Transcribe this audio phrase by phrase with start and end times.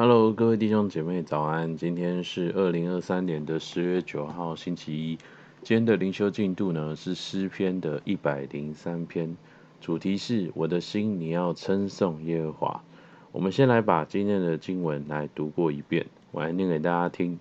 [0.00, 1.76] Hello，各位弟兄姐妹早安！
[1.76, 5.18] 今天是二零二三年的十月九号，星期一。
[5.62, 9.36] 今天的灵修进度呢是诗篇的一百零三篇，
[9.78, 12.82] 主题是我的心，你要称颂耶和华。
[13.30, 17.38] 我们先来把今天的经文来读过一遍，我来念给大家听。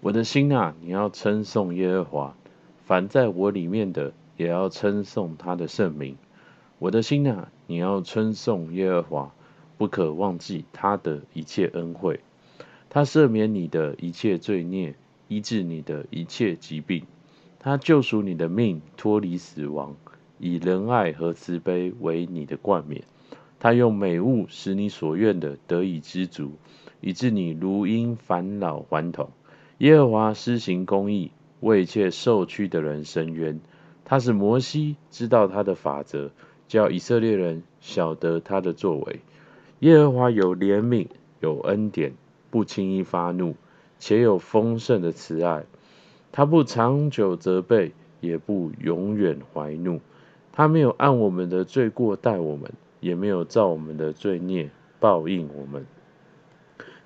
[0.00, 2.36] 我的心啊，你要称颂耶和华，
[2.86, 6.16] 凡在我里面的也要称颂他的圣名。
[6.78, 9.34] 我的心啊，你要称颂耶和华。
[9.78, 12.20] 不可忘记他的一切恩惠，
[12.90, 14.94] 他赦免你的一切罪孽，
[15.28, 17.04] 医治你的一切疾病，
[17.58, 19.96] 他救赎你的命，脱离死亡，
[20.38, 23.02] 以仁爱和慈悲为你的冠冕。
[23.58, 26.52] 他用美物使你所愿的得以知足，
[27.00, 29.30] 以致你如因返老还童。
[29.78, 33.60] 耶和华施行公义，为一切受屈的人伸冤。
[34.04, 36.30] 他使摩西知道他的法则，
[36.66, 39.20] 叫以色列人晓得他的作为。
[39.82, 41.08] 耶和华有怜悯，
[41.40, 42.12] 有恩典，
[42.52, 43.56] 不轻易发怒，
[43.98, 45.64] 且有丰盛的慈爱。
[46.30, 50.00] 他不长久责备，也不永远怀怒。
[50.52, 52.70] 他没有按我们的罪过待我们，
[53.00, 54.70] 也没有照我们的罪孽
[55.00, 55.84] 报应我们。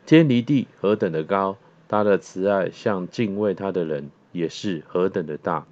[0.05, 1.56] 天离地何等的高，
[1.89, 5.67] 他的慈爱向敬畏他的人也是何等的大。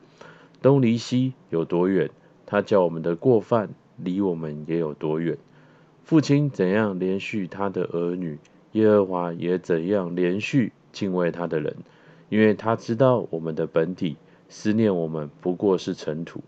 [0.63, 2.09] 东离西有多远，
[2.47, 5.37] 他叫我们的过犯离我们也有多远。
[6.05, 8.39] 父亲怎样连续他的儿女，
[8.73, 11.75] 耶和华也怎样连续敬畏他的人，
[12.29, 14.19] 因为他知道我们的本体，
[14.51, 16.43] 思念我们不过是尘土。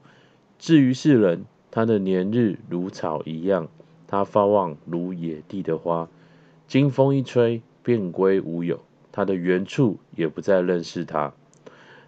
[0.58, 3.68] 至于世人，他的年日如草一样，
[4.06, 6.10] 他发旺如野地的花，
[6.68, 11.32] 经风一吹，便归无有，他的原处也不再认识他。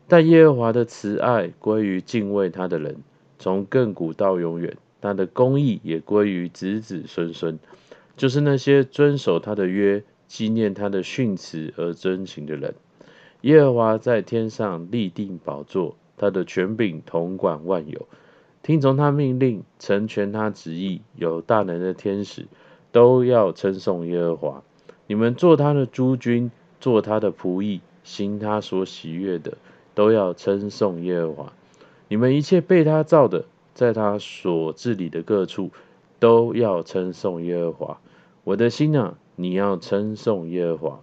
[0.07, 2.99] 但耶和华的慈爱归于敬畏他的人，
[3.39, 4.77] 从亘古到永远。
[5.01, 7.59] 他的公义也归于子子孙孙，
[8.17, 12.75] 就是那些遵守他的约、纪念他的训词而遵行的人。
[13.43, 18.08] 耶和华在天上立定宝座，他的权柄统管万有，
[18.63, 21.03] 听从他命令，成全他旨意。
[21.14, 22.47] 有大能的天使
[22.91, 24.63] 都要称颂耶和华。
[25.07, 26.51] 你们做他的诸君，
[26.81, 29.57] 做他的仆役，行他所喜悦的，
[29.95, 31.53] 都要称颂耶和华。
[32.08, 33.45] 你们一切被他造的。
[33.78, 35.70] 在他所治理的各处，
[36.18, 38.00] 都要称颂耶和华。
[38.42, 41.00] 我的心啊，你要称颂耶和华。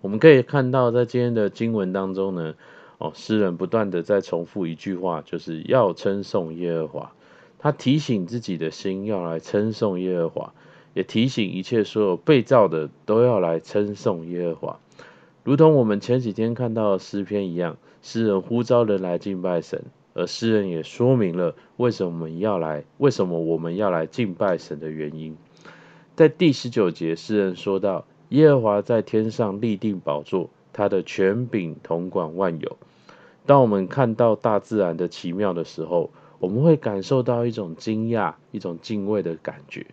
[0.00, 2.56] 我们可以看到，在今天的经文当中呢，
[2.98, 7.12] 哦，诗人不断的在重复一句话，就是要称颂耶和华。
[7.60, 10.54] 他提醒自己的心要来称颂耶和华，
[10.94, 14.80] 也提醒一切所有被造的都要来称颂耶和华。
[15.44, 19.84] 如同我们前几天看到的诗篇一样，诗人呼召人来敬拜神。
[20.14, 25.36] 而诗人也说明了为什么我们要来，为什么我们要来敬拜神的原因。
[26.14, 32.76] 在第十九节，诗人说到：“耶和华在天上立定宝座，他的权柄统管万有。”
[33.46, 39.86] 当我们看到大自然的奇妙的时候，我们会感受到一种惊讶、一种敬畏的感觉。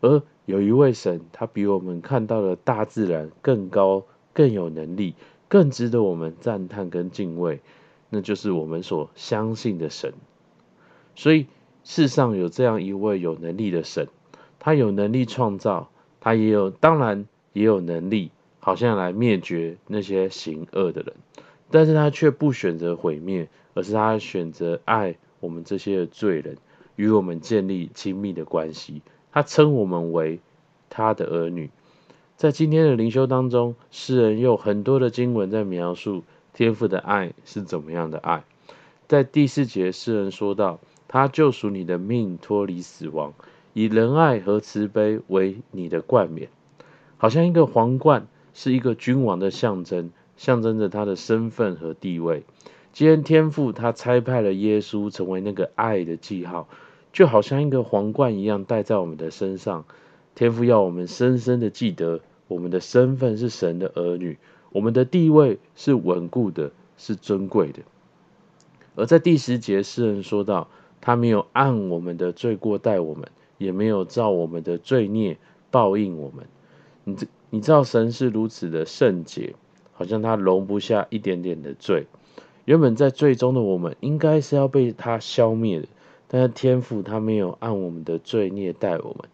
[0.00, 5.14] 而有一位神，他比我们看到的大自然更高、更有能力、
[5.46, 7.60] 更值得我们赞叹跟敬畏。
[8.12, 10.12] 那就是我们所相信的神，
[11.14, 11.46] 所以
[11.84, 14.08] 世上有这样一位有能力的神，
[14.58, 15.88] 他有能力创造，
[16.18, 21.14] 他也有，当然也有能力，好像来灭绝那些行恶的人，
[21.70, 26.56] 但是他却不选择毁灭，而是他选择爱我们这些罪人，
[26.96, 30.40] 与我们建立亲密的关系，他称我们为
[30.88, 31.70] 他的儿女。
[32.36, 36.24] 在今天的灵修当中，诗人有很多的经文在描述。
[36.60, 38.44] 天父的爱是怎么样的爱？
[39.08, 40.78] 在第四节，诗人说道
[41.08, 43.32] ：“他救赎你的命，脱离死亡，
[43.72, 46.50] 以仁爱和慈悲为你的冠冕。”
[47.16, 52.42] 好像一个皇冠是一个君王的象征，象征着他的身份和地位。
[52.92, 56.68] 既然天父他差派了耶稣成为那个爱的记号，
[57.10, 59.86] 就好像一个皇冠一样戴在我们的身上。
[60.34, 64.36] 天父要我们深深的记得，我们的身份是神的儿女。
[64.72, 67.80] 我们的地位是稳固的，是尊贵的。
[68.96, 70.68] 而在第十节，诗人说道
[71.00, 73.28] ：“他没有按我们的罪过待我们，
[73.58, 75.38] 也没有照我们的罪孽
[75.70, 76.46] 报应我们。”
[77.04, 79.54] 你这你知道神是如此的圣洁，
[79.92, 82.06] 好像他容不下一点点的罪。
[82.64, 85.88] 原本在罪中的我们，应该是要被他消灭的，
[86.28, 89.28] 但是天父他没有按我们的罪孽待我们。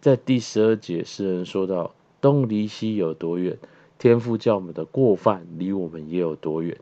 [0.00, 3.56] 在第十二节，诗人说道：“东离西有多远？”
[4.02, 6.76] 天父叫我们的过犯离我们也有多远？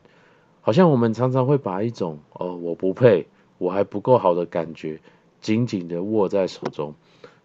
[0.61, 3.27] 好像我们常常会把一种“哦，我不配，
[3.59, 4.99] 我还不够好”的感觉
[5.39, 6.95] 紧紧的握在手中，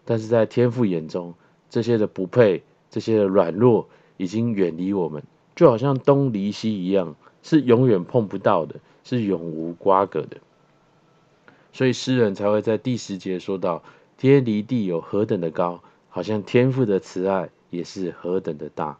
[0.03, 1.35] 但是在天父眼中，
[1.69, 3.87] 这些的不配这些的软弱
[4.17, 5.21] 已经远离我们，
[5.55, 10.37] 就好像东离西一样，是永远碰不到的，是永无瓜葛的。
[11.71, 13.83] 所以诗人才会在第十节说到：
[14.17, 18.97] 天离地有何等的高，好像天父的慈爱也是何等的大。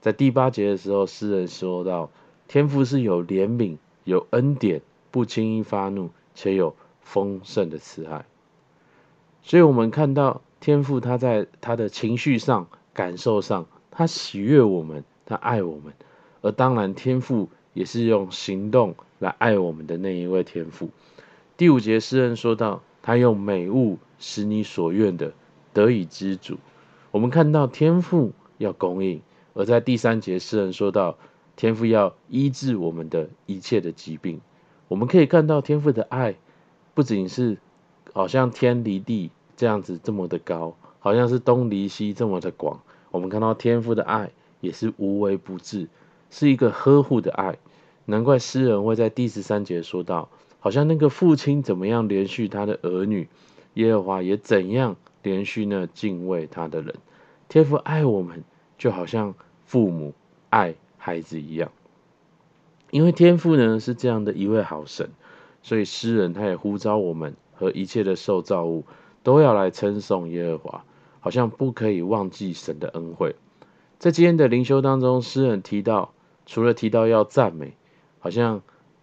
[0.00, 2.10] 在第八节的时候，诗人说到：
[2.48, 4.80] 天父是有怜悯、有恩典，
[5.10, 8.24] 不轻易发怒，且有丰盛的慈爱。
[9.42, 15.92] 所以，我们看到天父他在他的情绪上、感受上，他喜悦我们，他爱我们。
[16.42, 20.88] 而当然，天父也是用行动来爱我们的那一位天父。
[21.58, 25.32] 第五节，诗人说到，他用美物使你所愿的
[25.74, 26.56] 得以知足。
[27.10, 29.20] 我们看到天父要供应，
[29.54, 31.18] 而在第三节，诗人说到，
[31.56, 34.40] 天父要医治我们的一切的疾病。
[34.88, 36.34] 我们可以看到天父的爱，
[36.94, 37.58] 不仅是
[38.12, 42.80] 好像天离地这样子这么的高，好像是东离西这么的广。
[43.10, 44.30] 我们看到天父的爱
[44.60, 45.88] 也是无微不至，
[46.30, 47.58] 是一个呵护的爱。
[48.04, 50.28] 难怪诗人会在第十三节说到。
[50.62, 53.28] 好像那个父亲怎么样连续他的儿女，
[53.72, 56.96] 耶和华也怎样连续那敬畏他的人。
[57.48, 58.44] 天父爱我们，
[58.80, 59.34] 就好像
[59.64, 60.14] 父母
[60.48, 61.70] 爱孩子一样。
[62.90, 65.10] 因为天父呢是这样的一位好神，
[65.62, 68.84] 所以诗人他也呼召我们和一切的受造物
[69.22, 70.84] 都要来称颂耶和华，
[71.20, 73.36] 好像不可以忘记神的恩惠。
[73.98, 76.12] 在今天的灵修当中，诗人提到，
[76.46, 77.74] 除了提到要赞美，
[78.18, 78.62] 好像。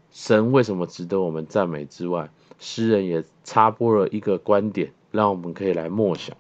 [0.10, 6.36] 神为什么值得我们赞美之外，诗人也插播了一个观点，让我们可以来默想。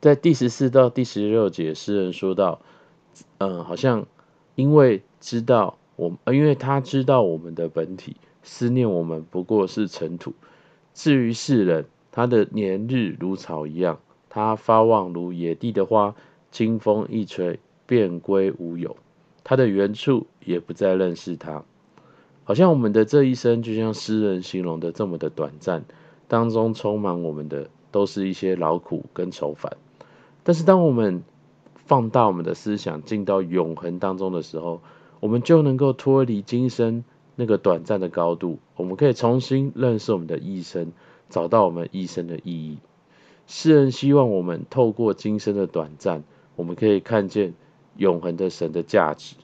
[0.00, 2.62] 在第十四到第十六节，诗人说到
[3.38, 4.06] ：“嗯，好像
[4.54, 10.34] 因为知道我，因为他知道我们的本体，思念我们不过是尘土。
[10.94, 16.14] 至于世人，他的年日如草一样，他发旺如野地的花，
[16.50, 18.96] 清风一吹，便归无有。
[19.44, 21.64] 他的原处也不再认识他。”
[22.44, 25.84] 好像我们的这一生，就像诗人形容的这么的短暂，
[26.26, 29.76] 当中充满我们的都是一些劳苦跟愁烦。
[30.42, 31.22] 但是当我们
[31.92, 34.80] 放大我们的思想，进到永恒当中的时候，
[35.20, 37.04] 我们就能够脱离今生
[37.36, 40.92] 那个短暂的高度，我们可以重新认识我们的一生，
[41.28, 42.78] 找到我们一生的意义。
[43.46, 46.24] 诗人希望我们透过今生的短暂，
[46.56, 47.52] 我们可以看见
[47.98, 49.36] 永恒的神的价值，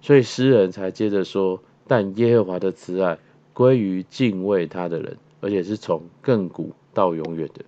[0.00, 1.60] 所以诗人才接着说。
[1.88, 3.18] 但耶和华的慈爱
[3.52, 7.64] 归于敬畏他的人，而且是从亘古到永远的。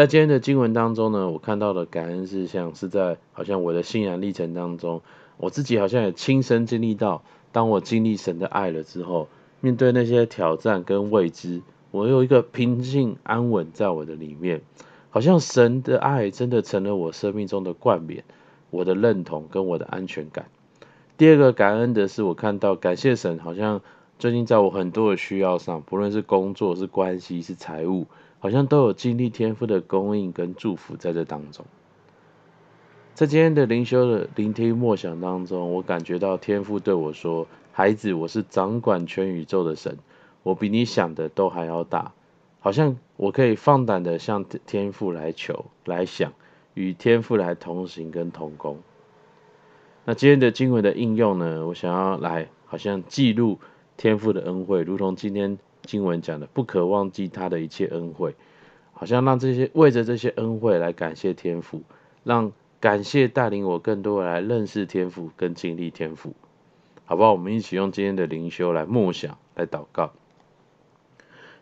[0.00, 5.02] 在今天的经文当中呢，我看到的感恩事项是在好像我的信仰历程当中，
[5.36, 9.28] 我自己好像也亲身经历到，当我经历神的爱了之后，
[9.60, 11.60] 面对那些挑战跟未知，
[11.90, 14.62] 我有一个平静安稳在我的里面，
[15.10, 18.24] 好像神的爱真的成了我生命中的冠冕，
[18.70, 20.46] 我的认同跟我的安全感。
[21.18, 23.82] 第二个感恩的是，我看到感谢神，好像
[24.18, 28.06] 最近在我很多的需要上，不论是工作、是关系、是财务，
[28.40, 31.64] 好像都有经历天赋的供应跟祝福在这当中。
[33.14, 39.98] 在今天的灵修的聆听默想当中，我感觉到天父对我说：“孩子，我是掌管全宇宙的神，
[40.42, 42.12] 我比你想的都还要大。”
[42.62, 46.32] 好像我可以放胆的向天父来求、来想，
[46.74, 48.78] 与天父来同行跟同工。
[50.04, 51.66] 那今天的经文的应用呢？
[51.66, 53.58] 我想要来，好像记录
[53.96, 58.34] 天父的恩惠，如同今天经文讲的，不可忘记他的一切恩惠，
[58.92, 61.82] 好像让这些为着这些恩惠来感谢天父，
[62.24, 66.34] 让感谢带领我更多的来认识天父跟经历天父，
[67.04, 67.32] 好不好？
[67.32, 70.12] 我们一起用今天的灵修来默想，来祷告。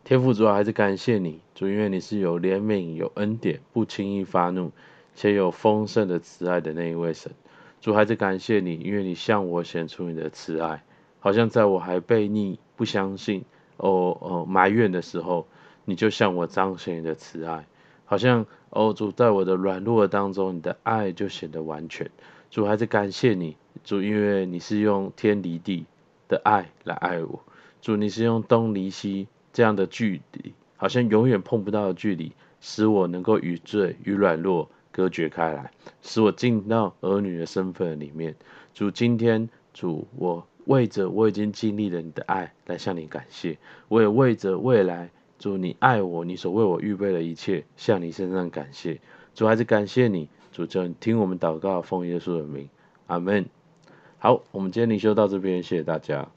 [0.05, 4.71] 天父主要还是感谢你，主，因为你是有怜悯、有恩典、不轻易发怒，
[5.15, 7.33] 且有丰盛的慈爱的那一位神。
[7.81, 10.83] 主，还是感谢你，因为你向我显出你的慈爱，
[11.21, 13.45] 好像在我还悖逆、不相信、
[13.79, 15.47] 哦哦埋怨的时候，
[15.87, 17.67] 你就向我彰显你的慈爱，
[18.05, 22.11] 好像哦主，在我的软弱当中，你的爱就显得完全。
[22.51, 25.87] 主，还是感谢你，主，因为你是用天离地
[26.29, 27.41] 的爱来爱我。
[27.81, 34.69] 主，你是用东离西这样的距离，好像永远碰不到的距离，使我能够与罪与软弱。
[34.91, 35.71] 隔绝开来，
[36.03, 38.35] 使我进到儿女的身份里面。
[38.75, 43.57] 主，今天主，我为着我已经经历了你的爱来向你感谢，
[43.89, 49.01] 我也为着未来，主你爱我，你所为我预备的一切，向你身上感谢。
[49.35, 52.69] 主，还是感谢你，主，就听我们祷告，奉耶稣的名，
[53.07, 53.47] 阿门。
[54.19, 56.29] 好，我们今天灵修到这边，谢谢大家。